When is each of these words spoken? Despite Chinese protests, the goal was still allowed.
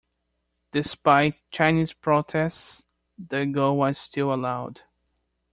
Despite 0.71 1.43
Chinese 1.51 1.93
protests, 1.93 2.87
the 3.19 3.45
goal 3.45 3.77
was 3.77 3.99
still 3.99 4.33
allowed. 4.33 4.81